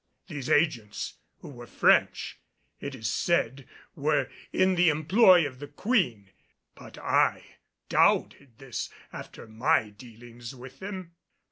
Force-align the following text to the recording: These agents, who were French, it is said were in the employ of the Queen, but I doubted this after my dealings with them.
These 0.25 0.49
agents, 0.49 1.19
who 1.41 1.49
were 1.49 1.67
French, 1.67 2.39
it 2.79 2.95
is 2.95 3.07
said 3.07 3.67
were 3.93 4.31
in 4.51 4.73
the 4.73 4.89
employ 4.89 5.45
of 5.45 5.59
the 5.59 5.67
Queen, 5.67 6.31
but 6.73 6.97
I 6.97 7.57
doubted 7.87 8.57
this 8.57 8.89
after 9.13 9.45
my 9.45 9.89
dealings 9.89 10.55
with 10.55 10.79
them. 10.79 11.11